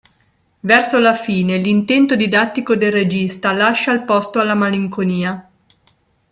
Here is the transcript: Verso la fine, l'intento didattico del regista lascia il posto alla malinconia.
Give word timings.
Verso 0.61 0.97
la 0.97 1.13
fine, 1.13 1.57
l'intento 1.59 2.15
didattico 2.15 2.75
del 2.75 2.91
regista 2.91 3.51
lascia 3.53 3.91
il 3.91 4.01
posto 4.01 4.39
alla 4.39 4.55
malinconia. 4.55 5.47